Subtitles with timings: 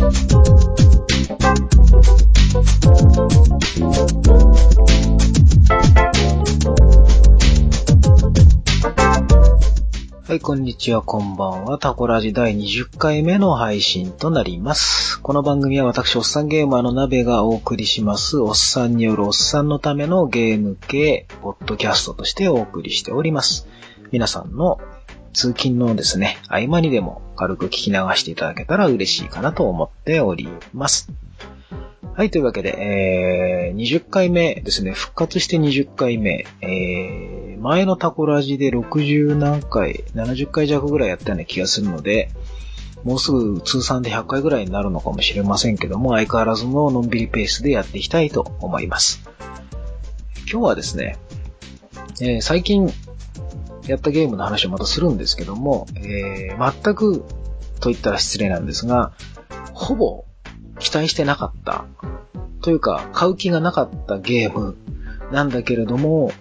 [0.00, 0.04] は
[10.34, 11.78] い、こんにちは、こんばんは。
[11.78, 15.20] タコラジ第20回目の配信となります。
[15.20, 23.66] この番組は私、おっさんゲーマーの鍋がお送りします、おっさんによるおっさんのためのゲーム系、ポッドキャストとしてお送りしております。
[24.12, 24.78] 皆さんの
[25.32, 31.10] 通勤のですね、合間にでも軽く聞き流していただけたら嬉しいかなと思っております。
[32.18, 42.30] はい、というわけで、えー、20回目ですね、復活して20回目、えー、前のタコラジで60何回、70回弱ぐらいやったような気がするので、
[43.04, 49.22] もうすぐ通算で100回ぐらいになるのかもしれませんけども、相変わらずののんびりペースでやっていきたいと思います。
[50.50, 51.18] 今日はですね、
[52.20, 52.92] えー、最近
[53.88, 57.24] やったゲームの話をまたするんですけども、えー、全く
[57.80, 59.12] と言ったら失礼なんですが、
[59.72, 60.24] ほぼ
[60.78, 61.84] 期待してなかった、
[62.60, 64.76] というか、買う気がなかったゲーム
[65.32, 66.32] なんだけれども、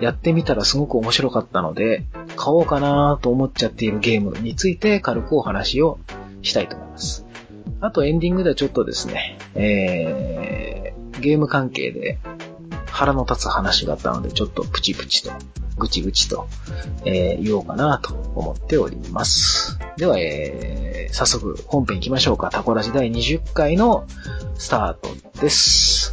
[0.00, 2.04] やってみたらすごく面白かったので、
[2.36, 5.98] 買おうかなと思っちゃっているゲームについて軽くお話を
[6.42, 7.26] したいと思います。
[7.80, 12.18] あとエンディングではちょっとですね、えー、ゲーム関係で
[12.86, 15.32] 腹の立つ話があったので、ちょっとプチプチと、
[15.78, 16.48] ぐちぐちと、
[17.04, 19.78] えー、言おうかなと思っております。
[19.96, 22.50] では、えー、早速本編行きましょうか。
[22.50, 24.06] タコラジ第20回の
[24.56, 26.12] スタートです。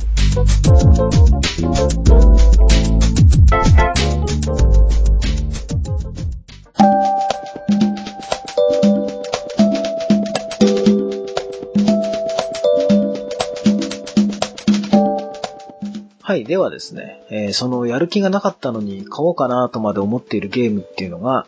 [16.28, 16.44] はい。
[16.44, 21.46] ではですね、えー、そのやる気がなかったのに買おうかなとまで思っているゲームっていうのが、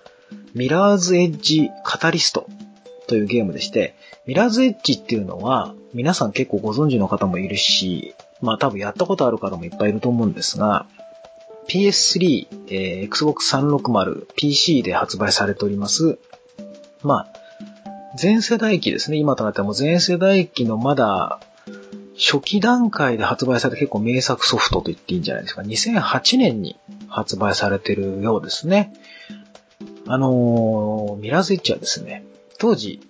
[0.54, 2.48] ミラーズエッジカタリスト
[3.08, 3.96] というゲームでして、
[4.28, 10.86] ミラーズエッジっていうのは、皆さん結構ご存知の方もいるし、まあ多分やったことある方もいっぱいいると思うんですが、
[11.68, 16.20] PS3、えー、Xbox 360、PC で発売されております。
[17.02, 17.28] まあ、
[18.16, 19.18] 全世代機ですね。
[19.18, 21.40] 今となってもう全世代機のまだ
[22.18, 25.62] 初期段階で発売された結構名作ソフトと言っていいんじゃないですか。
[25.62, 28.92] 2008年に発売されてるようですね。
[30.08, 32.26] あのー、ミラーズエッジはですね、
[32.58, 33.02] 当時、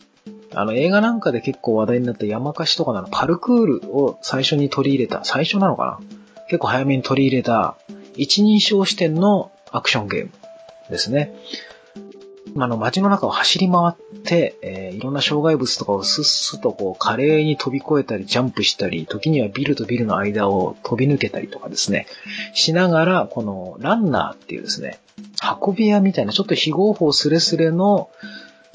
[0.53, 6.17] あの映画なんかで結構話題になった山貸しとかのパルクールを最初に取り入れた、最初なのかな？
[6.47, 7.77] 結構早めに取り入れた
[8.15, 10.31] 一人称視点のアクションゲーム
[10.89, 11.33] ですね。
[12.65, 22.07] あの、街の中を走り回って、えー、いろんな障害物とかをスッスとこう、華麗に飛び越えたり、ジャンプしたり、時にはビルとビルの間を飛び抜けたりとかですね、
[22.53, 24.99] しながら、この、ランナーっていうですね、
[25.65, 28.09] 運び屋みたいな、ちょっと非合法スレスレの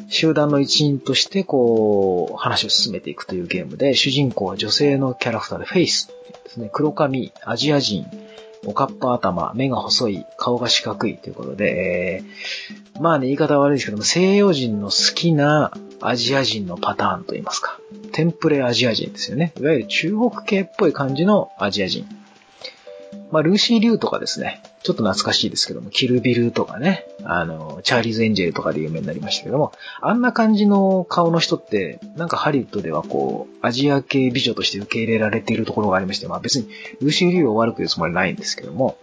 [0.08, 6.08] 集団の一員として、こう、話を進めていくというゲームで、主人公は女性のキャラクターでフェイス
[6.44, 8.06] ですね、黒髪、アジア人、
[8.64, 17.78] おかっぱ頭、目が細い、顔が四角いということで、えー、まあね、言い方悪いですけども、西洋人の好きなアジア人のパターンと言いますか。
[18.12, 19.52] テンプレアジア人ですよね。
[19.58, 22.06] いわゆる中国系っぽい感じのアジア人。
[23.32, 36.68] まあ、ルーシー・リュウとかですね、ちょっと懐かしいですけども、キルビルとかね、あの、チャーリーズ・エンジェルとかで有名になりましたけども、あんな感じの顔の人って、なんかハリウッドではこう、アジア系美女として受け入れられているところがありまして、まあ別に
[37.00, 38.96] ルーシー・リュウを悪く言うつもりないんですけども、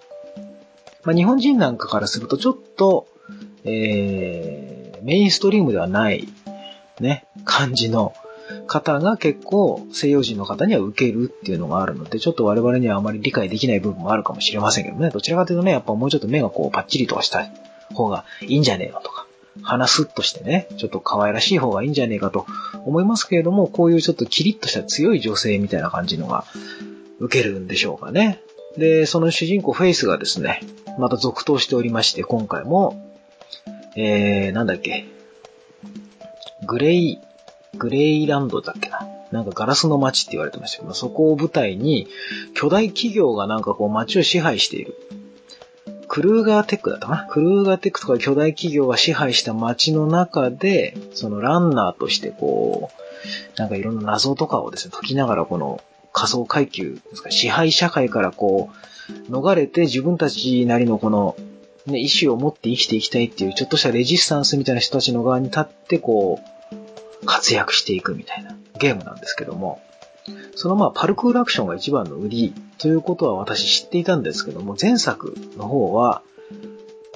[1.05, 3.07] まあ日本人なんかからするとちょっと、
[3.63, 6.27] えー、メインストリームではない、
[6.99, 8.13] ね、感じの、
[8.67, 15.09] 方が結構西洋人の方には受けるっていうのがあるので、ちょっと我々にはあまり理解できない部分もあるかもしれませんけどね。
[15.09, 17.49] どちらかというとね、やっぱもうちょっと目がこうパッチリとかした
[17.93, 19.27] 方がいいんじゃねえのとか、
[19.61, 22.45] 鼻スッとしてね、ちょっと可愛らしい方がいいんじゃねえかと
[22.85, 26.45] 思いますけれども、こういうちょっとキリッとした強い女性みたいな感じのが
[27.19, 28.41] 受けるんでしょうかね。
[28.77, 30.61] で、その主人公フェイスがですね、
[30.99, 33.11] また続投しておりまして、今回も、
[33.95, 35.05] えー、なんだっけ、
[36.65, 37.19] グレイ
[37.77, 39.07] グレイランドだっけな？
[39.31, 42.07] なんかガラスの街って言われてましたけど、そこを舞台に
[42.55, 44.95] 巨大企業がなんかこう街を支配している。
[46.07, 47.27] クルーガーテックだったかな？
[47.29, 58.71] クルーガーテックとか巨大企業が支配した街の中で、そのランナーとしてこう、なんかいろんな謎とかをですね、解きながらこの仮想階級ですか、支配社会からこ
[59.29, 61.35] う、逃れて自分たちなりのこの、
[61.85, 66.49] ね、意志を持って生きていきたいっていう、ちょっとしたレジスタンスみたいな人たちの側に立って、こう、
[67.25, 69.81] 活躍していくみたいなゲームなんですけども、
[70.55, 76.21] そのまあパルクールアクションが一番の売りということは私知っていたんですけども、前作の方は、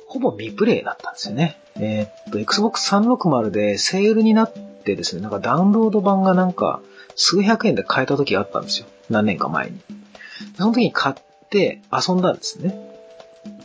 [0.07, 1.57] ほぼ未プレイだったんですよね。
[1.75, 6.81] えー、っと、Xbox 360でセールになってですね、なんかダウンロード版がなんか
[7.15, 8.87] 数百円で買えた時があったんですよ。
[9.09, 9.79] 何年か前に。
[10.57, 11.15] その時に買っ
[11.49, 12.77] て遊んだんですね。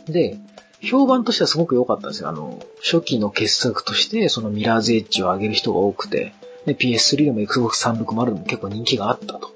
[0.07, 0.37] で、
[0.81, 2.29] 評判としてはすごく良かったんですよ。
[2.29, 6.33] あの、初期の傑作として、そのミラーズエッジを上げる人が多くて、
[6.65, 9.53] で、PS3 でも Xbox 360でも結構人気があったと。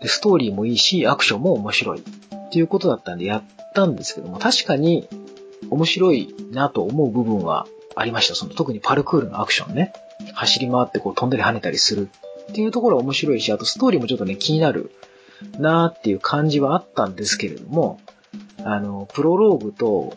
[0.00, 2.00] で、ストーリーもいいし、アクションも面白い。
[2.00, 3.42] っていうことだったんでやっ
[3.74, 5.08] たんですけども、確かに
[5.70, 8.34] 面白いなと思う部分はありました。
[8.34, 9.92] その特にパルクールのアクションね。
[10.34, 12.08] 走り回ってこう飛んだり跳ねたりする
[12.50, 14.90] っていうところは面白いし、あとストーリーもちょっとね、気になる
[15.58, 17.98] なーっていう感じはあったんですけれども、
[18.64, 20.16] あの、プロローグと、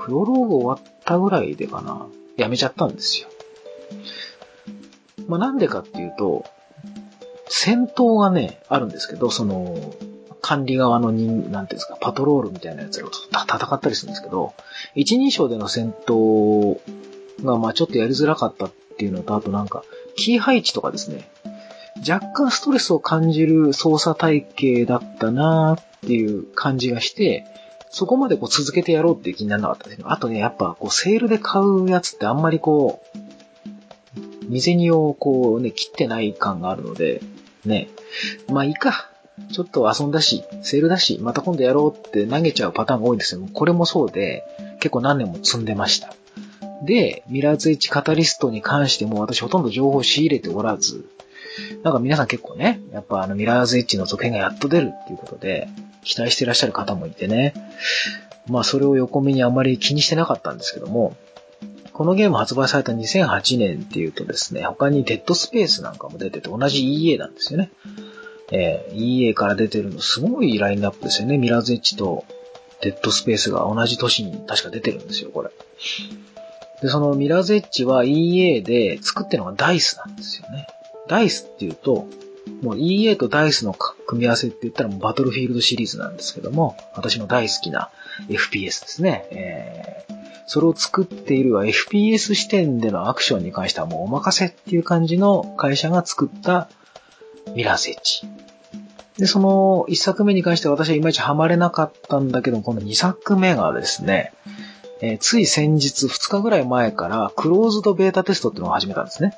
[0.00, 3.28] プロローグ終わったぐらいでかな、やめちゃったんですよ。
[5.28, 6.44] まあ、なんでかっていうと、
[7.48, 9.94] 戦闘がね、あるんですけど、その、
[10.40, 14.52] 管理側の人、なんていうんですか、パトロールみたいなやつらと戦ったりするんですけど、
[14.94, 16.78] 一人称での戦闘
[17.42, 19.84] が、まあちょっとやりづらかったっていうのと、あとなんか、
[20.16, 21.30] キー配置とかですね、
[22.06, 27.46] 若干ストレスを感じる操作体系だったなっていう感じがして、
[27.94, 33.18] そこまでこう続けてやろうっていう気にならなかったですけど、あとね、やっぱこうセールで買うやつってあんまりこう、
[34.48, 37.22] 店にをこうね、切ってない感があるので、
[37.64, 37.88] ね、
[38.48, 39.10] まあいいか。
[39.52, 43.40] ちょっと遊んだし、セールだし、また今度やろうって投げちゃうパターンが多いんですよ。
[43.52, 44.44] これもそうで、
[44.78, 46.14] 結構何年も積んでました。
[46.84, 51.04] で、ミラーズエッジカタリストに関しても私ほとんど情報を仕入れておらず、
[51.82, 55.68] なんか皆さん結構ね、やっぱあのミラーズエッジの続編がやっと出るっていうことで、
[56.04, 57.54] 期待していらっしゃる方もいてね。
[58.46, 61.16] まあそれを横目にあまり気にしてなかったんですけども、
[61.92, 67.70] このゲーム発売された2008年っていうとですね、他にデッドスペースなんかも出てて同じ EA なんですよね。
[68.52, 71.38] えー、EA から出てるのすごいラインナップですよね。
[71.38, 72.24] ミラーズエッジと
[72.82, 75.50] デッドスペースが同じ年に確か出てるんですよ、これ。
[76.82, 80.66] で、そのミラーズエッジは EA で作ってるのがダイスなんですよね。
[81.08, 82.06] ダイスっていうと、
[82.62, 87.90] もう EA とダイスの組み合わせって言ったらもうバトルフィールドシリーズなんですけども、私の大好きな
[88.28, 89.26] FPS ですね。
[89.30, 90.14] えー、
[90.46, 96.68] それを作っているは FPS 視点でのアクションに関してはもうお任せっていう感じの会社が作った
[97.54, 98.28] ミラーズエッジ。
[99.18, 104.32] で、その1作目に関しては私はいまいちハマれなかったんだけど、この2作目がですね、
[105.00, 109.34] えー、つい先日2日ぐらい前からクローズドベータテストっていうのを始めたんですね。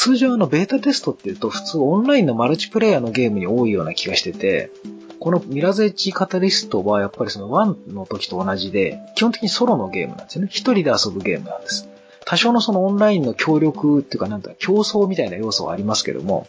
[0.00, 4.70] 通常のベータテストっていうと普通オンラインのマルチプレイヤーのゲームに多いような気がしてて、
[5.18, 10.48] このミラゼッジカタリストはやっぱりその1の時と同じで、基本的にソロのゲームなんですよね。
[10.52, 11.88] 一人で遊ぶゲームなんです。
[12.24, 16.46] 多少のそのオンラインの協力っていうかなんだ、競争みたいな要素はありますけども、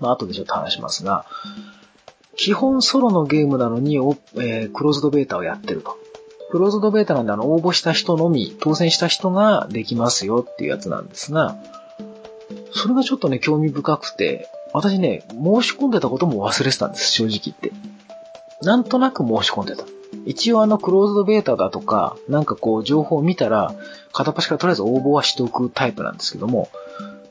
[0.00, 1.26] まあ後でちょっと話しますが、
[2.36, 5.98] 基本ソロのゲームなのに、えー、クローズドベータをやってると。
[6.50, 11.58] クローズドベータなんであの応募した人のみ、当選した人ができますよっていうやつなんですが、
[12.74, 17.72] それがちょっとね、興味深くて、私ね、申し込んでたことも忘れてたんです、正直言って。
[18.62, 19.84] なんとなく申し込んでた。
[20.24, 23.74] 一応あの、クローズドベータだとか、なんかこう、情報を見たら、
[24.12, 26.68] 片っ端からとりあえず応募はしておくタイプなんですけども、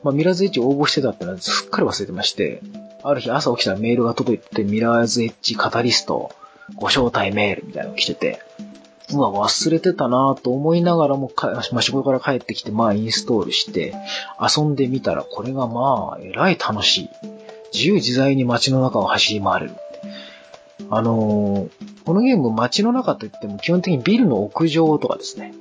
[0.02, 2.60] まあ、ミラーズエッジ応募してたってのはすっかり忘れてまして、
[3.02, 6.32] ある日朝起きたらメールが届いて、ミラーズエッジカタリスト、
[6.76, 8.40] ご招待メールみたいなのが来てて、
[9.12, 13.94] うわ、忘れてたなと思いながらもか、まあ、仕事から帰ってきて、まあ、インストールして、
[14.40, 17.08] 遊んでみたら、これがまあ、えらい楽しい。
[17.72, 19.74] 自由自在に街の中を走り回れる。
[20.90, 25.54] あのー、このゲーム街の中といっても基本的にビルの屋上とかですね。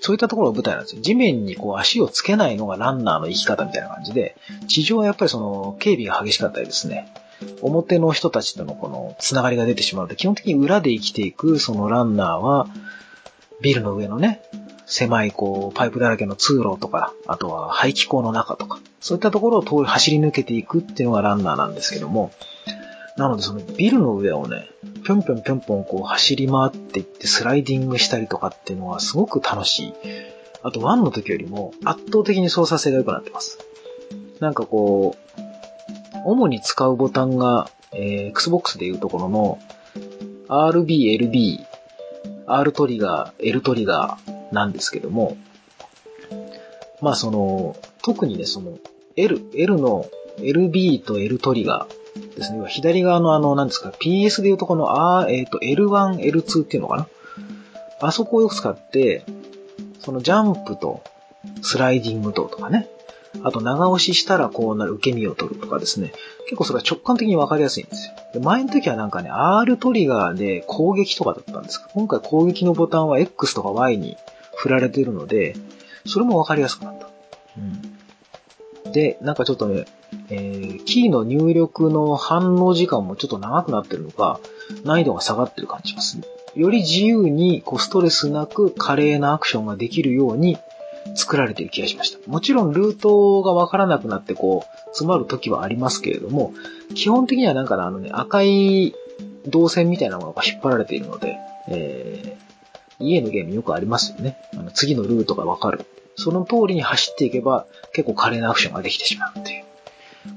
[0.00, 1.02] そういったところが舞台なんですよ。
[1.02, 4.36] 地面にこう足をつけないのがランナーの生き方みたいな感じで、
[4.68, 7.12] 地上はやっぱりその警備が激しかったりですね。
[7.62, 12.66] 表の人たちとのこのつながりが出てしまうので、基本的に裏で生きていくそのランナーは、
[13.60, 14.42] ビルの上のね、
[14.86, 22.32] 狭いこうパイプだらけの通路とか、あとは排気口の中とか、そういったところを通り走り抜けていくっていうのがランナーなんですけども、
[23.16, 24.68] なのでそのビルの上をね、
[25.04, 29.94] ぴょんぴょんぴょんぴょんこう走り回っていってスライディングしたりとかっていうのはすごく楽しい。
[30.62, 33.58] あと1の時よりも圧倒的に操作性が良くなってます。
[34.40, 35.41] なんかこう、
[36.24, 39.58] 主に使うボタンが、えー、Xbox でいうところの
[40.48, 41.58] RB、LB、
[42.46, 45.36] R トリガー、L トリガーなんですけども、
[47.00, 48.78] まあその、特にね、その
[49.16, 50.06] L、L の
[50.38, 52.64] LB と L トリガーですね。
[52.68, 57.08] 左側のあの、なんですか、PS でいうとこの、あえっ、ー、と、L1、L2 っていうのかな
[58.00, 59.24] あそこをよく使って、
[60.00, 61.02] そのジャンプと
[61.62, 62.88] スライディングととかね、
[63.42, 66.12] あと長押ししたらこうなる受け身を取るとかですね。
[66.44, 68.14] 結構それは直感的にわかりやすいんですよ。
[68.34, 74.16] で前の時はなんかね、R トリガーで攻撃とかだったんですが、今回攻撃のボタンは X とか Y に
[74.56, 75.56] 振られてるので、
[76.06, 77.08] それもわかりやすくなった。
[78.86, 78.92] うん。
[78.92, 79.86] で、なんかちょっとね、
[80.28, 84.40] えー、キーの入力の反応時間もちょっと長くなってるのか、
[84.84, 86.24] 難易度が下がってる感じますね。
[86.54, 90.58] より自由にこうストレスなく華麗なアクションができるように
[91.14, 92.18] 作られている気がしました。
[92.30, 96.52] もちろんルートがわからなくなってこう、詰まる時はありますけれども、
[96.94, 98.94] 基本的にはなんかあのね、赤い
[99.46, 101.38] 導線みたいなものが引っ張られているので、
[101.68, 104.36] えー、家のゲームよくありますよね。
[104.54, 105.84] あの次のルートがわかる。
[106.16, 109.64] その通りに走っていけば結構華麗なアクションができてしまうっていう。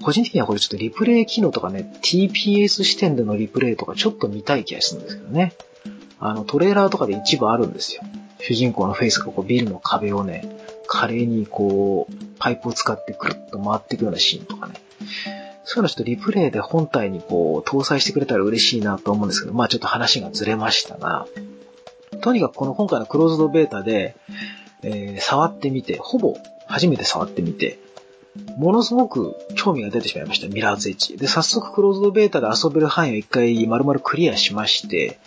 [0.01, 5.53] 個人的にはこれちょっとリプレイ機能とかね、TPS 視点でのリプレイとかちょっと見たい気がするんですけどね。
[6.19, 8.01] あの、トレーラーとかで一部あるんですよ。
[8.39, 10.54] 主人公のフェイスがこうビルの壁をね、
[10.87, 14.75] 華麗にこう、パイプを使ってくるっと回っていくようなシーンとかね。
[15.63, 21.27] そういうのちょっとリプレイで本体にこう、搭載してくれたら嬉しいなと思うんですけど、まあちょっと話がずれましたが、
[22.21, 24.15] とにかくこの今回のクローズドベータで、
[24.83, 26.37] えー、触ってみて、ほぼ
[26.67, 27.79] 初めて触ってみて、
[28.57, 31.17] ものすごく興味が出てしまいました、ミラーズエッジ。
[31.17, 35.19] で、早速クローズドベータで遊べる範囲を一回丸々クリアしまして、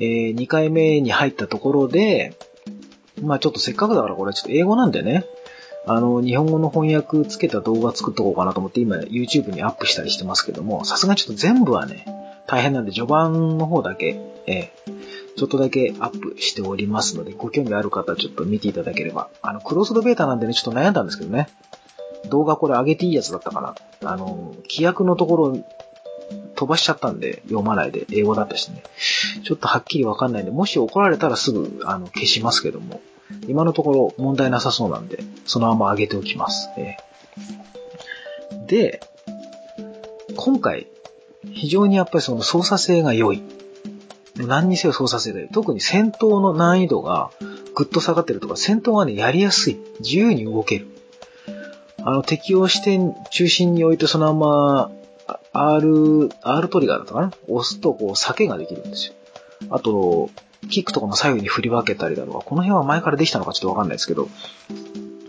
[0.00, 2.34] えー、2回目に入ったところで、
[3.22, 5.24] まあちょっとせっかくだからこれちょっと英語なんでね、
[5.86, 12.06] あの、日本語の翻訳つけた動画作っとこうかなと思って今 YouTube にアップしたりしてますけども、さすがにちょっと全部はね、
[12.46, 19.28] 大変なんで序盤の方だけ、えー、ちょっとだけアップしておりますので、ご興味ある方はちょっと見ていただければ。
[19.40, 21.48] あの、クローズドベータなんでね、ちょっと悩んだんですけどね。
[22.30, 23.74] 動画これ上げていいやつだったかな。
[24.04, 25.58] あの、規約のところ
[26.54, 28.82] 飛ばしちゃったんで、読まないで、英語だったしね。
[29.42, 33.00] ちょっとはっきりわかんないんで、もし怒られたらすぐ、あの、消しますけども、
[33.48, 36.68] 今のところ問題なさそうなんで、そのまま上げておきます。
[36.76, 39.00] えー、で、
[40.36, 40.86] 今回、
[41.50, 43.42] 非常にやっぱりその操作性が良い。
[44.36, 45.48] 何にせよ操作性が良い。
[45.48, 47.30] 特に戦闘の難易度が
[47.74, 49.80] ぐっと下がってるとか、戦闘がね、やりやすい。
[50.00, 50.88] 自由に動ける。
[52.04, 54.90] あの、適応視点中心に置いてそのまま、
[55.52, 57.32] R、R トリガーだったかな？
[57.48, 59.14] 押すと、こう、避けができるんですよ。
[59.70, 60.30] あと、
[60.70, 64.28] キックとかも左右に振り分けたりだとか、この辺は前からできたのかちょっとわかんないですけど、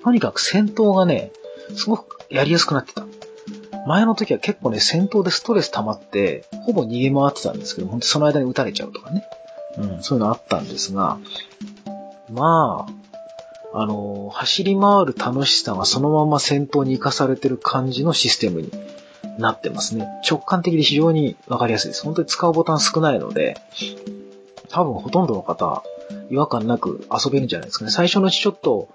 [0.04, 1.32] とにかく戦闘がね、
[1.76, 3.06] すごくやりやすくなってた。
[3.86, 9.26] 前の時は結構ね、戦闘でストレス溜まって、ほぼ逃げ回ってたんですけど、本当その間に撃たれちゃうとかね。
[9.78, 11.18] うん、そういうのあったんですが、
[12.32, 12.88] ま
[13.74, 18.72] あ、あの、走り回る楽しさがそのまま戦闘に活かされてる感じのシステムに
[19.40, 20.08] なってますね。
[20.30, 22.04] 直感的で非常にわかりやすいです。
[22.04, 23.58] 本当に使うボタン少ないので、
[24.74, 25.84] 多分ほとんどの方、
[26.32, 27.92] 違和感なく遊べるんじゃないですかね。
[27.92, 28.90] 最初のうちちょっと、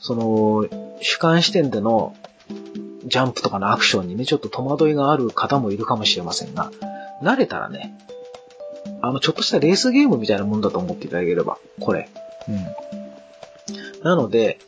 [0.00, 0.66] その、
[1.02, 2.16] 主観視点での
[3.04, 6.70] ジャンプとかのアクションにね、ちょっと戸惑いがある方もいるかもしれませんが、
[7.22, 7.94] 慣れたらね、
[9.02, 12.08] あの、ちょっとしたレースゲームみたいなもんだと思っていただければ、これ。
[12.48, 14.02] うん。
[14.02, 14.58] なので、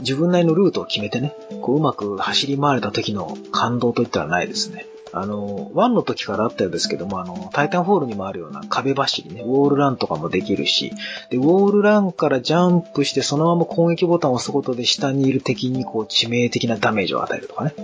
[0.00, 4.84] 自分なりのルートを決めてね、こううまく走り回れた時の感動といったらないですね。
[5.12, 10.92] あの、1の時からあったようですけども、あの、タイタンフォールにもあるような壁走りね、ウォールランとかもできるし、
[11.30, 17.74] で、ウォールランからジャンプしてそのまま攻撃ボタンを押すことで下にいる敵にこう致命的なダメージを与えるとかね。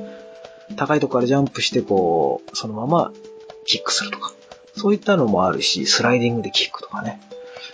[0.76, 3.12] 高いとこからジャンプしてこう、そのまま
[3.64, 4.33] キックするとか。
[4.76, 7.21] そういったのもあるし、スライディングでキックとかね。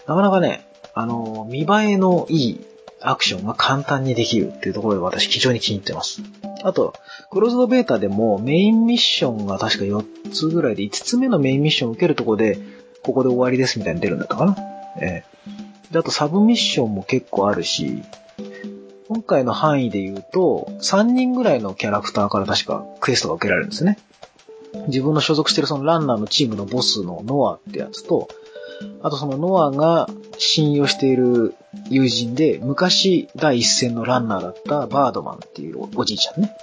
[0.07, 2.61] なかなかね、あの、見栄えのいい
[3.01, 6.23] アクションが簡単にできるっていうところで私非常に気に入ってます。
[6.63, 6.95] あと、
[7.31, 12.59] クローズドベータでもメインミッションが確か4つぐらいで5つ目のメインミッションを受けるとこで、
[13.03, 14.57] ここで終わりですみたいに出るんだったかな。
[15.01, 18.03] えー、で、あとサブミッションも結構あるし、
[19.09, 23.99] 今回の範囲で言うと、3人ぐらいのキャラクターから確かクエストが受けられるんですね。
[24.87, 28.29] 自分の所属してるそのランナーのチームのボスのノアってやつと、
[29.03, 30.09] あとそのノアが
[30.39, 31.55] 信用している
[31.89, 36.55] 友人で、昔第一線のランナーだったバードマンっていうおじいちゃんね。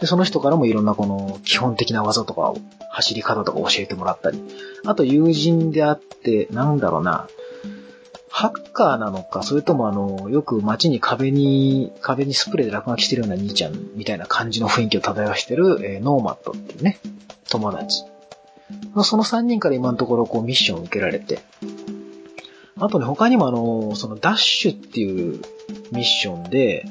[0.00, 2.58] で、その人からもいろんなこの基本的な技とかを、
[2.90, 4.42] 走り方とか教えてもらったり、
[4.84, 7.28] あと友人であって、なんだろうな、
[8.28, 16.98] ハッカーなのか、それともあの、よく街に壁に、壁にスプレーで落書きしてるような兄ちゃんみたいな感じの雰囲気を漂わしてる、えー、ノーマットっていうね、
[17.50, 18.04] 友達。
[19.02, 21.40] その3人から今のところこうミッションを受けられて、
[22.80, 25.42] あとね、他にもあの、そのダッシュっていう
[25.92, 26.84] ミッションで、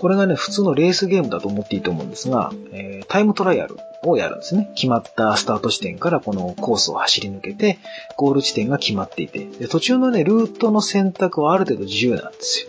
[0.00, 4.70] これがね、普通のレースゲームだと思っていいと思うんですが、えー、タイムトライアルをやるんですね。
[4.74, 7.78] 決まったスタート地点からこのコースを走り抜けて、
[8.16, 12.66] ゴール地点が決まっていて、で途中のね、ルートの選択はある程度自由なんです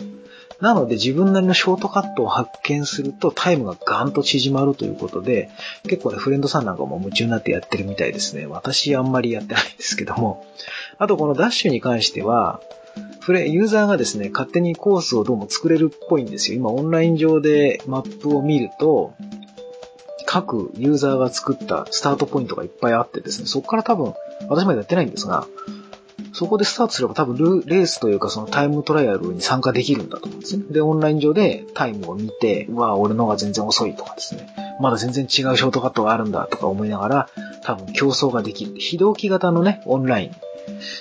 [0.60, 5.50] なので自分なりのショートカットを発見するとタイムがガンと縮まるということで、
[5.84, 8.46] 結構ね、フレンドさんなんかも夢中になってやってるみたいですね。
[8.46, 10.44] 私あんまりやってないんですけども。
[10.98, 12.60] あとこのダッシュに関しては、
[13.20, 16.56] フレ、ユーザーがですね、勝手にコースをどうも作れるっぽいんですよ。
[16.56, 19.14] 今オンライン上でマップを見ると、
[20.26, 24.14] 各ユーザーが作ったスタートポイントがいっぱいあってですね、そこから多分、
[24.48, 25.46] 私までやってないんですが、
[26.32, 30.64] そこでスタートすれば多分レースというかそのタイムトライアルに参加できるんだと思うんですね。
[30.70, 34.48] で、オンライン上でタイムを見て、うわ、俺の方が全然遅いとかですね。
[34.80, 37.28] まだ全然違うショートカットがあるんだとか思いながら、
[37.62, 38.74] 多分競争ができる。
[38.78, 40.30] 非同期型のね、オンライン。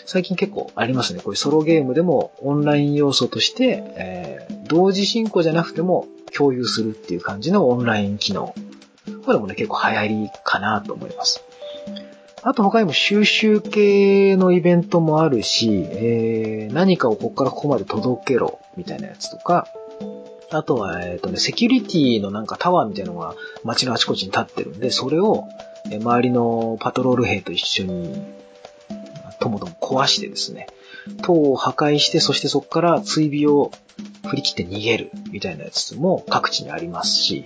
[0.05, 1.21] 最近結構ありますね。
[1.21, 8.53] こういうソロゲームでもオンライン要素として、えー、同時進行じゃなくても共有するっていう感じのオンライン機能。
[9.25, 11.43] これもね、結構流行りかなと思います。
[12.41, 19.67] あと他にも収集系のイベントもあるし、えー、何かをここからここまで届けろ、みたいなやつとか、
[20.51, 25.43] あとは、えっ、ー、とね、セキュリティのなんかタワーみたいなのが街のあちこちに立ってるんで、それを、
[25.91, 28.24] 周りのパトロール兵と一緒に、
[29.39, 30.67] ともとも壊してですね、
[31.21, 33.71] 塔を破壊して、そしてそこから追尾を
[34.27, 37.45] 振り切って逃げるみたいなやつも各地にありますし、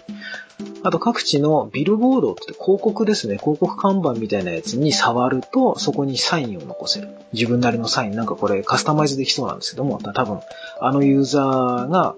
[0.84, 7.10] あと各地のビルボードって広告ですね、広告看板みたいなやつに触ると、そこにサインを残せる。
[7.32, 10.40] 自分なりのサイン、なんかこれカスタマイズできそうなんですけども、多分、
[10.80, 12.16] あのユーザーが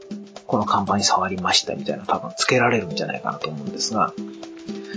[0.47, 4.13] この看板に触りましたみたいな多分付けられるんじゃないかなと思うんですが、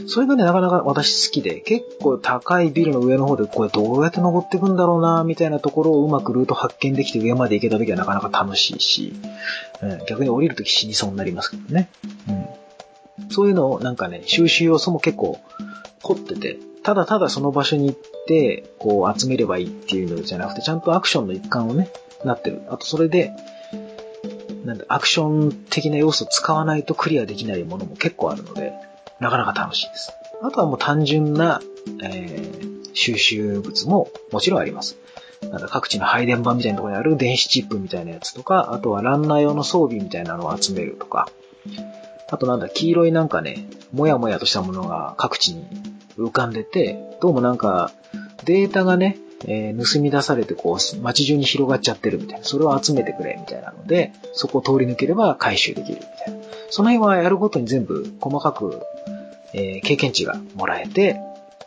[0.06, 9.14] それがね、なかなか私好きで、結構高いビルの上の方でこれどうやって登っていくんだろうな、みたいなところをうまくルート発見できて上まで行けた時はなかなか楽しいし、
[9.82, 11.88] うん、逆に降りる時死にそうになりますけどね。
[12.28, 15.38] うん、そういうのをなんかね、収集要素も結構
[16.02, 21.90] 凝ってて、ただただその場所に行って、こう集めればいいっていうのじゃなくて、ちゃんとアクションの一環をね、
[22.24, 22.62] なってる。
[22.68, 23.32] あとそれで、
[24.64, 28.72] なんだ、アクション的な要素を使わないとクリアできないものも結構あるので、
[29.20, 30.12] なかなか楽しいです。
[30.42, 31.60] あとはもう単純な、
[32.02, 34.96] えー、収集物ももちろんあります。
[35.42, 41.28] なんか各地の配電盤みたいなところにある電子チップみたいなやつとか、あとはランナー用の装備みたいなのを集めるとか、
[42.30, 45.64] あとなんだ、黄色いなんかね、もやもやとしたものが各地に
[46.18, 47.90] 浮かんでて、どうもなんか、
[48.44, 52.44] データがね、えー、盗み出されてこう、街中に広がっちゃってるみたいな。
[52.44, 56.44] それを集めてくれみたいなので、そこを通り抜ければ回収できるみたいな。
[56.70, 58.82] その辺はやるごとに全部細かく、
[59.54, 61.20] えー、経験値がもらえて、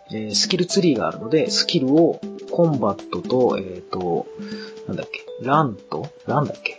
[0.10, 2.20] えー、スキルツリーがあるので、スキルを
[2.52, 4.28] コンバットと、えっ、ー、と、
[4.88, 6.78] なんだっけ、ランと、なんだっけ。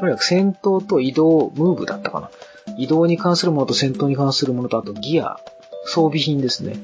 [0.00, 2.30] とにかく戦闘と移動、ムーブだったかな。
[2.76, 5.38] 移動に関するものと戦闘に関するものと、あとギア、
[5.84, 6.76] 装備品ですね。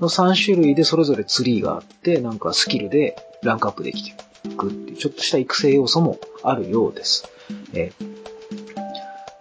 [0.00, 4.10] の3種類でそれぞれツリーがあって、なんかスキルでランクアップできて
[4.44, 7.28] いくっていう、ちょっとした育成要素もあるようです。
[7.74, 8.13] えー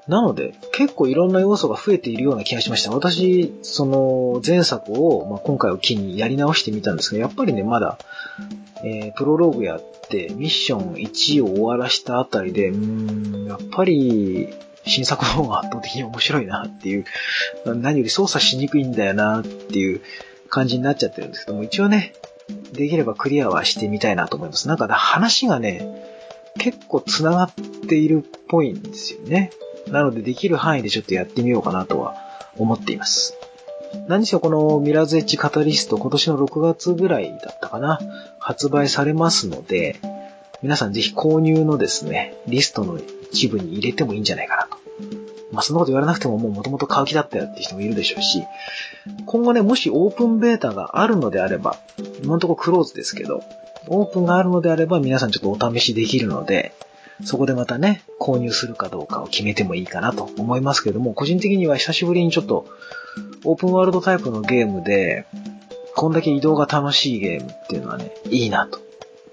[0.07, 2.91] なので、結構いろんな要素が増えているような気がしました。
[2.91, 7.97] 私、その前作を、まあ、今回を機にやり直してみたんですけど、やっぱりね、まだ、
[8.83, 14.49] えー、プロローグやって、ミッション1を終わらしたあたりで、うーん、やっぱり、
[14.85, 17.05] 新作の方が圧倒的に面白いなっていう、
[17.65, 20.01] 何より操作しにくいんだよなっていう
[20.49, 22.13] 感じになっちゃってるんですけども、一応ね、
[22.73, 24.67] できればクリアはしてみたいなと思います。
[24.67, 25.87] なんか話がね、
[26.57, 27.53] 結構繋がっ
[27.87, 29.51] ているっぽいんですよね。
[29.87, 32.15] なのでできる範囲でちょっとやってみようかなとは
[32.57, 33.35] 思っています。
[34.07, 37.99] 何しろこのミラーズエッジカタリスト今年の6月ぐらいだったかな、
[38.39, 39.99] 発売されますので、
[40.61, 42.99] 皆さんぜひ購入のですね、リストの
[43.31, 44.77] 一部に入れてもいいんじゃないかなと。
[45.51, 48.43] まあ、そんなこと言われなくてももう元々買う気だったよって人もいるでしょうし、
[49.25, 51.77] 今後ね、もしオープンベータがあるのであれば、
[52.23, 53.43] 今のところクローズですけど、
[53.87, 56.73] オープンがあるのであれば皆さんちょっとお試しできるので、
[57.25, 62.67] そこでまたね、購入するかどうかを決めてもいいかなと思いますけれども、個人的には久しぶりにちょっと、
[63.45, 65.25] オープンワールドタイプのゲームで、
[65.95, 68.79] こんだけ移動が楽しいゲームっていうのはね、いいなと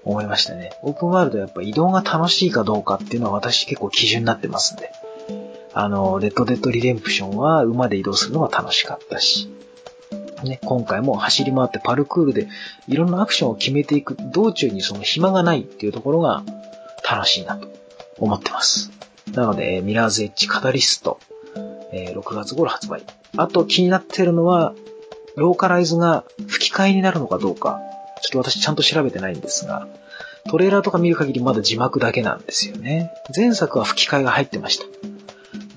[0.03, 0.71] 思いましたね。
[0.83, 4.91] オープンワールドはやっぱ移動が楽しいかどうかっていうのは私結構基準になってますんで。
[5.73, 9.49] あの、レッドデッドリデンプションは馬で移動するのが楽しかったし。
[10.43, 12.47] ね、今回も走り回ってパルクールで
[12.87, 16.43] いろんなアクションを決めていく道中にその暇がないっていうところが
[17.07, 17.67] 楽しいなと
[18.21, 18.91] 思ってます。
[19.33, 21.19] なので、ミラーズエッジカタリスト、
[21.91, 23.03] え6月頃発売。
[23.37, 24.73] あと気になってるのは、
[25.35, 27.79] ローカライズが吹き替えになるのかどうか、
[28.21, 29.87] ちょっと私ちゃんと調べてないんですが、
[30.49, 33.11] トレーラーとか見る限りまだ字幕だけなんですよね。
[33.35, 34.85] 前作は吹き替えが入ってました。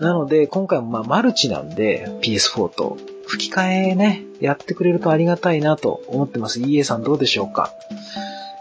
[0.05, 6.61] なので、今回もまあマルチなんで、PS4 と、吹き替えね、やってくれるとありがたいなと思ってます。
[6.61, 7.73] EA さんどうでしょうか？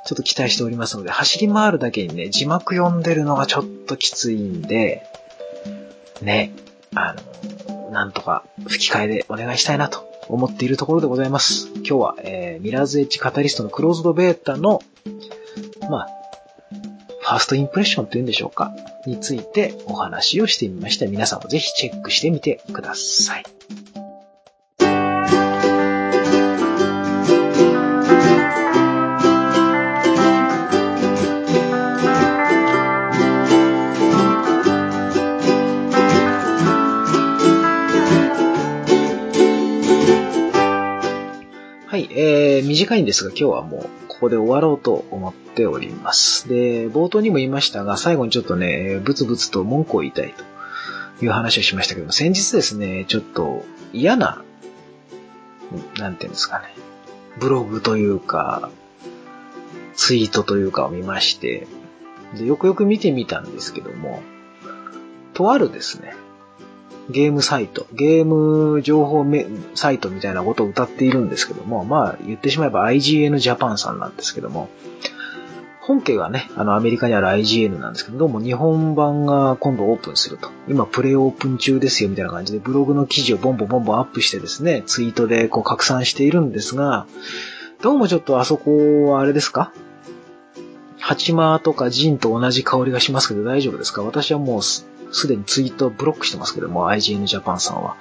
[0.05, 5.03] ちょっと期待しておりますので、走り回るだけにね、字幕読んでるのがちょっときついんで、
[6.21, 6.51] ね、
[6.95, 7.15] あ
[7.67, 11.69] の、なんとか吹き替えでお願いしたいなと思っているところでございます。
[11.75, 14.81] 今日は、えー、ミラーズエッジカタリストのクローズドベータの、
[15.89, 16.07] まあ、
[17.21, 18.73] ファーストインプレッションというんでしょうか
[19.05, 21.07] についてお話をしてみました。
[21.07, 23.35] 皆さんもぜひチェックしてみてください。
[23.35, 23.45] はい、
[42.83, 46.49] 短いんですが今日はもうここで終わろうと思っております。
[46.49, 50.33] で、冒頭にも言いましたが、最後にちょっとね、ブツブツと文句を言いたい
[51.19, 54.43] という話をしましたけども、先日ですね、ちょっと嫌な、
[55.97, 56.65] なんていうんですかね、
[57.39, 58.69] ブログというか、
[59.95, 61.67] ツイートというかを見まして、
[62.37, 64.21] で、よくよく見てみたんですけども、
[65.33, 66.13] とあるですね、
[67.09, 69.25] ゲームサイト、ゲーム情報
[69.75, 74.69] サイトみたいなことを歌っているんですけども、まあ言ってしまえば IGN Japan さんなんですけども、
[75.81, 80.49] 本家がね、あのアメリカにある IGN なんですけど、どうも日本版が今度オープンすると。
[80.69, 87.05] 今プレイオープン中ですよみたいな感じでブログの記事をボンボンボンボンアップしてですね、ツイートでこう拡散しているんですが、
[87.81, 89.73] どうもちょっとあそこはあれですか？
[90.99, 94.03] ハチマーとかジンと同じ香りがしますけど大丈夫ですか？
[94.03, 94.61] 私はもう
[95.13, 97.95] すでにツイートブロックしてますけども、IGN Japan さんは。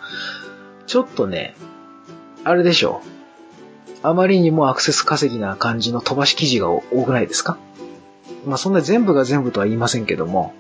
[0.87, 1.55] ちょっとね、
[2.43, 3.09] あれでしょう。
[4.03, 7.57] あまりにもアクセス稼ぎな感じの飛ばし記事が多くないですか？
[8.45, 10.55] まあそんな全部が全部とは言いませんけども、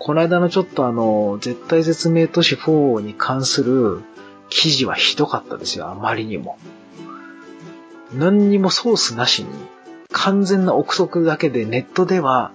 [0.00, 4.02] この間のちょっとあの、絶対絶命都市4に関する
[4.48, 6.58] 記事はひどかったですよ、あまりにも。
[8.12, 9.48] 何にもソースなしに、
[10.10, 12.50] 完全な憶測だけでネットでは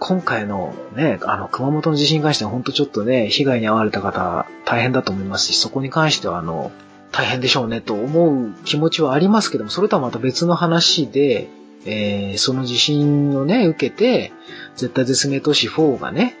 [0.00, 6.72] 今回のね、あの、熊本の地震に関しては本当ちょっとね、被害に遭われた方大変だと思いますし、そこに関してはあの、
[7.12, 11.48] 大変でしょうねと思う気持ちはありますけども、それとはまた別の話で、
[11.84, 14.32] えー、その地震をね、受けて、
[14.74, 16.34] 絶対絶命都市4がね、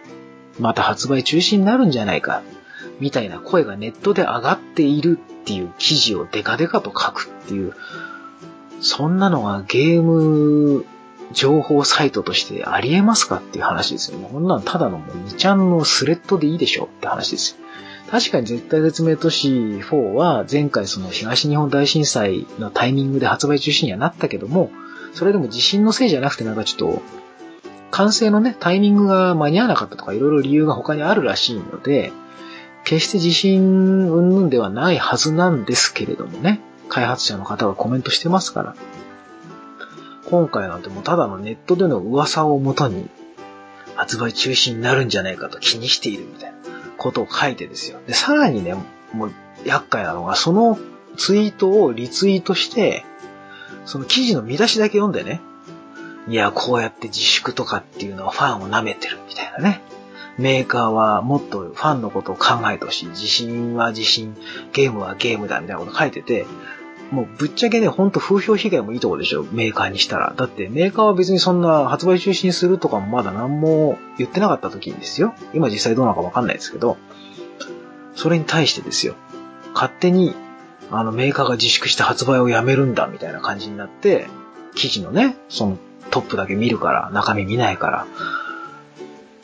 [0.58, 2.42] また発売中止になるんじゃないか、
[2.98, 7.74] みたいな声がネットで上がっているっていう記事をデカデカと書くっていう、
[8.80, 10.86] そんなのがゲーム
[11.32, 14.28] 情報サイトとしてありえますかっていう話ですよね。
[14.30, 17.56] こんなんただのもう2ちゃんのスレッドでいいでしょって話ですよ。
[18.10, 24.70] 確かに絶対絶命都市4は前回その東日本大震災のタイミングで発売中止にはなったけども、
[25.14, 27.02] それでも地震のせいじゃなくてなんかちょっと、
[27.92, 32.12] 完成のね、タイミングが間に合わなかったとかいろいろ理由が他にあるらしいので、
[32.84, 38.74] 決して地震云々ではないはずなんですけれどもね、開発者の方がコメントしてますから。
[40.30, 43.08] 今回なんてもうただのネットでの噂をもとに
[43.96, 46.58] 発売中止になるんじゃないかと気にしているみたいな
[46.96, 47.98] ことを書いてですよ。
[48.06, 48.74] で、さらにね、
[49.12, 49.32] もう
[49.64, 50.78] 厄介なのが、その
[51.16, 53.04] ツイートをリツイートして、
[53.84, 55.40] その記事の見出しだけ読んでね、
[56.28, 59.80] いや、こうやって自粛とかっていうのはファンを舐めてるみたいなね。
[60.38, 63.06] メーカーはもっとファンのことを考えてほしい。
[63.08, 64.36] 自信は自信、
[64.72, 66.46] ゲームはゲームだみたいなこと書いてて、
[67.10, 70.32] もうぶっちゃけね、ほんと風評被害もいいとこでしょ、メーカーにしたら。
[70.36, 75.34] だってメーカーは別にそんな発売中止にするとかもまだ何も言ってなかった時にですよ。
[75.52, 76.96] 今実際どうなのかわかんないですけど、
[78.14, 79.14] それに対してですよ。
[79.74, 80.34] 勝手に、
[80.92, 84.28] あのメーカーが自粛して発売をやめるんだみたいな感じになって、
[84.74, 85.78] 記事のね、その
[86.10, 88.06] トップだけ見るから、中身見ないから、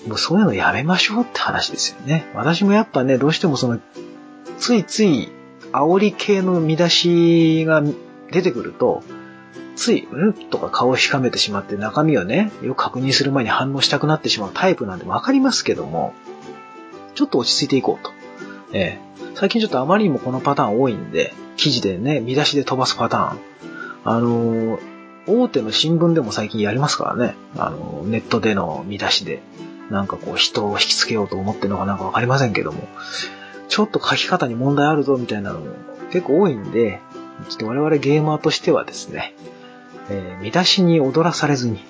[0.06, 2.26] もうそういうのやめましょうって話ですよね。
[2.34, 3.80] 私もやっぱね、どうしてもその、
[4.58, 5.30] ついつい
[5.76, 7.82] 煽り系の見出しが
[8.30, 9.02] 出てくると、
[9.76, 10.32] つい、ん？
[10.32, 16.14] とか顔をしかめてしまって中身をね、よく確認する前に反応したくなってしまうタイプなんでわかりますけども、
[17.14, 18.12] ちょっと落ち着いていこうと。
[18.72, 23.40] えー、最近ちょっとあまりにもこのパターン多いんで、記事でね、見出しで飛ばすパターン。
[24.04, 24.80] あのー、
[25.26, 27.34] 大手の新聞でも最近やりますからね。
[27.58, 29.42] あのー、ネットでの見出しで。
[29.90, 32.88] なんかこう人を引きつけようと思ってるのかなんかわかりませんけども。
[33.68, 35.66] ちょっと書き方に問題あるぞみたいなのも
[36.10, 37.00] 結構多いんで、
[37.48, 39.34] ちょっと我々ゲーマーとしてはですね、
[40.08, 41.80] えー、見出しに踊らされずに、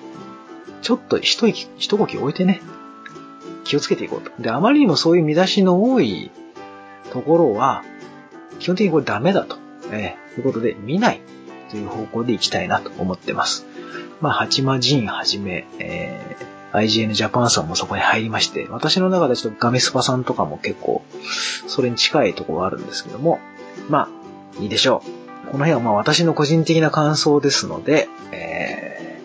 [0.81, 2.61] ちょっと一息、一呼吸置いてね、
[3.63, 4.31] 気をつけていこうと。
[4.41, 6.31] で、あまりにもそういう見出しの多い
[7.11, 7.83] ところは、
[8.59, 9.57] 基本的にこれダメだと。
[9.91, 11.21] えー、ということで、見ない
[11.69, 13.65] という方向でいきたいなと思ってます。
[14.19, 21.03] まあ、八魔神はじめ、えー IGN ジャパンさんもそこに入りまして、私の中でちょっとガメスパさんとかも結構、
[21.67, 23.39] それに近いところがあるんですけども、
[23.89, 24.09] ま
[24.57, 25.27] あ、いいでしょう。
[25.51, 29.21] この辺はまあ私の個人的な感想ですので、え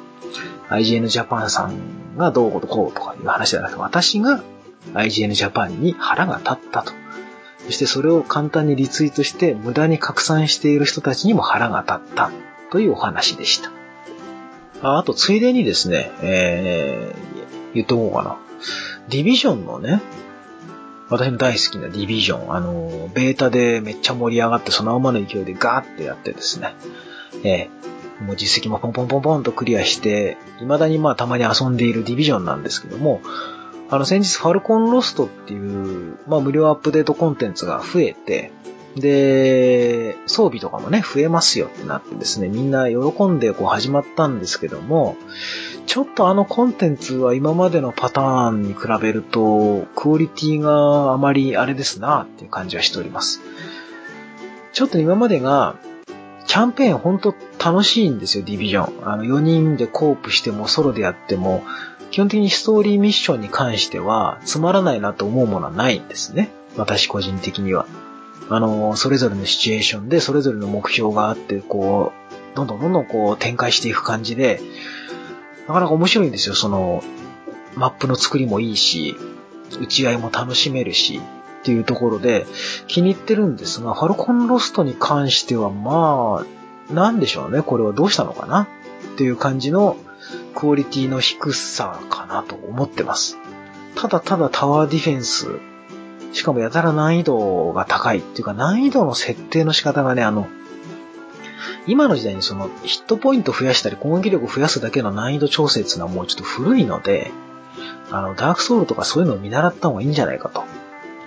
[0.69, 4.43] ー、IGN ジャパンさんがどうこうこうとかいう話じゃなくて、私が
[4.95, 6.93] IGN ジャパンに腹が立ったと。
[7.67, 12.31] そしてそれを簡単にリツイートして無駄に拡散している人たちにも腹が立った
[12.71, 13.71] というお話でした。
[14.83, 18.37] ああと、ついでにですね、えー、言っておこうかな。
[19.09, 20.01] ディビジョンのね、
[21.09, 26.75] 私の大好きなディビジョン、あの、ベータでめっちゃ盛り上がってそのままの勢いでガーってやってですね、
[27.45, 33.21] えー、もう実績もポンポンポンポンとクリアして、未だにまあたまに遊んでいるディビジョンなんですけども、
[33.91, 38.51] あの先日ファルコンロストっていう、まあ無料アップデートコンテンツが増えて、
[38.97, 45.17] で、装備とかもね、増えますよってなってですね、みんな喜んでこう始まったんですけども、
[45.87, 53.41] ちょっとあのコンテンツは今までのパターンに比べると、クオリティがあまりあれですなっていう感じはしております。
[54.73, 55.77] ちょっと今までが、
[56.47, 59.09] キャンペーンほんと楽しいんですよ、ディビジョン。
[59.09, 61.63] あの、4人でコープしてもソロでやっても、
[62.11, 66.51] 基本的にストーリーミッションに関しては、つまらないなと思うものはないんですね。
[66.77, 67.87] 私個人的には。
[68.49, 72.13] あの、それぞれのシチュエーションで、それぞれの目標があって、こ
[72.55, 74.61] う、どんどんどんどんこう展開していく感じで、
[75.69, 76.55] なかなか面白いんですよ。
[76.55, 77.03] その、
[77.77, 79.17] マップの作りもいいし、
[79.81, 81.21] 打ち合いも楽しめるし、
[81.61, 82.45] っていうところで
[82.89, 86.45] 気に入ってるんですが、ファルコンロストに関してはま
[86.91, 87.63] あ、なんでしょうね。
[87.63, 88.63] これはどうしたのかな？
[89.15, 89.97] っていう感じの
[90.57, 93.39] クオリティの低さかなと思ってます。
[93.95, 95.47] ただただタワーディフェンス、
[96.33, 100.49] しかもやたら難易度が高いっていうか難易度の設定の仕方がね、あの、
[101.87, 107.33] 今の時代にそのヒットポイント増やしたり攻撃力増やすだけの難易度調整っていうのはもうちょっと古いので、
[108.11, 110.65] あの、ダークソウルとかそういうのを見習った方がいいんじゃないかと。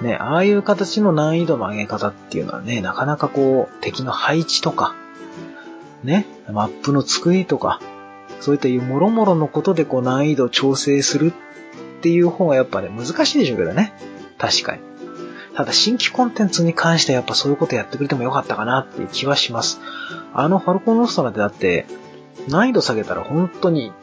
[0.02, 4.96] ね、ああいう形の難易度の上げ方っていうのはね、なかなかこう、敵の配置とか、
[6.04, 7.80] ね、マップの作りとか、
[8.42, 11.34] そういったいう諸々のことでこう難易度を調整する
[11.98, 13.94] っていう方がやっぱね、難しいでしょうけどね。
[14.38, 14.95] 確かに。
[15.56, 19.80] ただ新規コンテンツに関してはやっぱそういうことやってくれてもよかったかなっていう気はします。
[20.34, 21.86] あのファルコンロストなんてだって、
[22.50, 23.94] 難易度下げたら本当に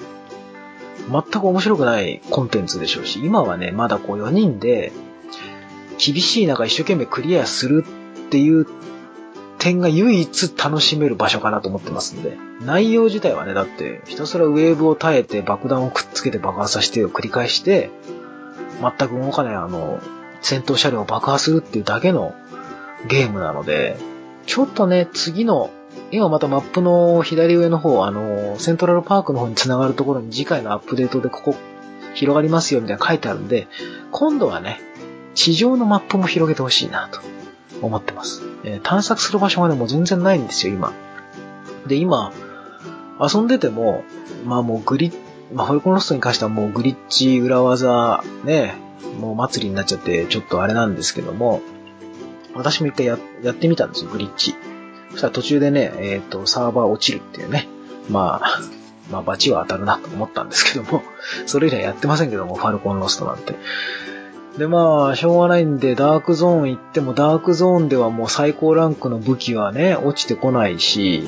[1.10, 4.92] 全く面白くないコンテンツでしょうし、今はね、まだこう4人で
[5.98, 7.84] 厳しい中一生懸命クリアする
[8.26, 8.66] っていう
[9.58, 12.36] 点が唯一楽しめる場所かなと思ってますんで。
[12.64, 17.90] 内容自体はね、だってひたすらウェーブを耐えて爆弾をくっつけて爆発させてを繰り返して、
[18.80, 20.00] 全く動かないあの、
[20.42, 22.34] 戦闘車両を爆破するっていうだけの
[23.08, 23.96] ゲームなので、
[24.46, 25.70] ちょっとね、次の、
[26.10, 31.54] 今またマップの左上の方、あの、セントラルパークの方に繋がるところに次回のアップデートでここ
[32.14, 33.68] 広がりますよみたいな書いてあるんで、
[34.10, 34.80] 今度はね、
[35.34, 37.20] 地上のマップも広げてほしいなと
[37.80, 38.42] 思ってます。
[38.64, 40.92] えー、探索する場所がね、もう全然ないんですよ、今。
[41.86, 42.32] で、今、
[43.20, 44.04] 遊んでても、
[44.44, 45.14] まあもうグリッ、
[45.54, 48.74] まあホルコンロストに関してはもうグリッチ裏技、ね、
[49.20, 51.60] もう祭りになっちゃって、ちょっとあれなんですけども、
[52.54, 54.54] 私も一回ややってみたんですよ、グリッチ。
[55.12, 57.68] そしたら途中でね、えっ、ー、と、サーバー落ちるっていうね。
[58.08, 58.60] まあ、
[59.10, 61.02] まあ、バチは当たるなと思ったんですけども、
[61.46, 63.54] それ以来やってませんけども、ファルコンロストなんて。
[64.58, 71.24] で、まあ、しょうがないんで、ダークゾーン行っても、ダークゾーンではもう最高ランクの武器はね、落ちてこないし、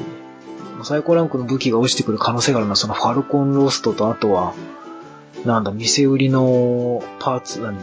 [0.85, 4.55] 最高ランクの武器が落ちてくる可能性があるのは、そのファルコンロストと、あとは、
[5.45, 7.79] なんだ、店売りのパーツ、何、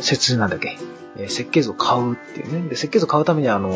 [0.00, 0.78] 設なんだっけ、
[1.18, 2.68] え、設計図を買うっていうね。
[2.68, 3.70] で、設計図を買うためにはあの、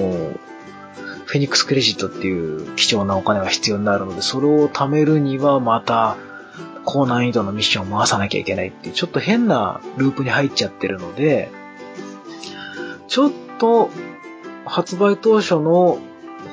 [1.25, 6.17] フェニックスクレジットっていう貴重なお金が必要になるので、それを貯めるにはまた、
[6.85, 11.51] 高難易度のミッションを回さなきゃいけないっていう、ちょっと変なループに入っちゃってるので、
[13.09, 13.91] ちょっと、
[14.65, 15.99] 発売当初の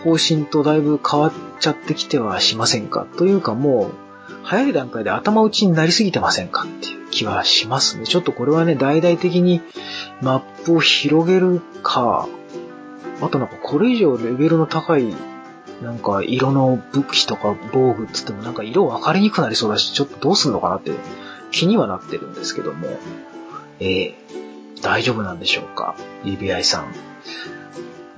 [0.04, 4.08] 方針とだいぶ変わっちゃってきてはしませんかというかもう、
[4.44, 8.06] 早い段階で頭打ちになりすぎてませんかっていう気はしますね。
[8.06, 9.62] ちょっとこれはね、大々的に
[10.22, 12.28] マップを広げるか、
[13.22, 15.14] あとなんかこれ以上レベルの高い、
[15.82, 20.92] なんか色の武器とか防具っつってもなんか色分かりにくくなりそうだし、ちょっとどうすんのかなって
[21.52, 22.88] 気にはなってるんですけども、
[23.80, 26.94] えー、大丈夫なんでしょうか ?EBI さん。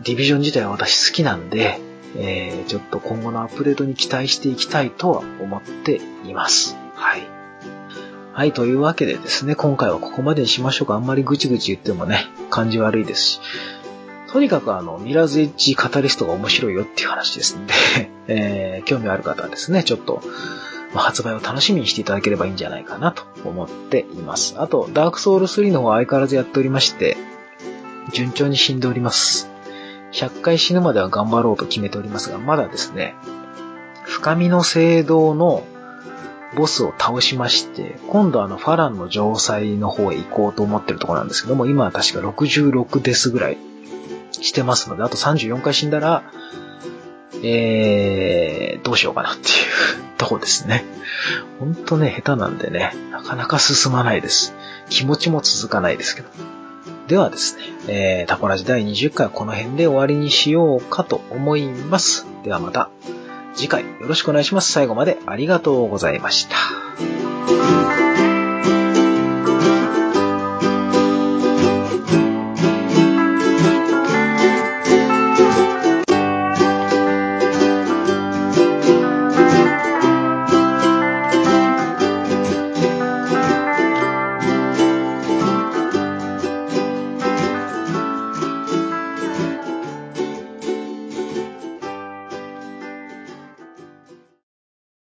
[0.03, 1.79] ディビジョン自体は私好きなんで、
[2.15, 6.75] えー、ちょっと今後のアップデートに期待していきたいとは思っています。
[6.95, 7.27] はい。
[8.33, 10.95] はい、というわけでですね、今回はここまでにしましょうか。
[10.95, 13.41] あんまりぐちぐち言ってもね、感じ悪いですし。
[14.31, 17.73] とにかくあの、ミラーズエッジカタリストが面白いよっていう話ですんで
[18.27, 20.21] えー、興味ある方はですね、ちょっと、
[20.93, 24.55] まあ、発売を楽しみにしていただければいいんじゃないかなと思っています。
[24.57, 27.17] あと、ダークソウル3の方は相変わらずやっておりまして、
[28.13, 29.49] 順調に死んでおります。
[30.11, 33.15] 100回死ぬまでは頑張ろうと決めておりますが、まだですね、
[34.03, 35.63] 深みの聖堂の
[36.55, 43.57] ボスを倒しまして、今度あのファランの城塞の方へ行こうと思ってるところなんですけども、今は確か66ですぐらい
[44.31, 46.23] してますので、あと34回死んだら、
[47.43, 50.83] えー、どうしようかなっていうった方ですね。
[51.59, 54.53] ほんとね、下手なんでね、なかなか進まないです。
[54.89, 56.29] 気持ちも続かないですけど。
[57.09, 62.27] ではですね、えー、タコラジ第20回はこの辺で終わりにしようかと思います。
[62.43, 62.91] ではまた
[63.55, 64.71] 次回よろしくお願いします。
[64.71, 68.08] 最後までありがとうございました。